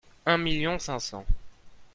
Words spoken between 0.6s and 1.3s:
cinq cents.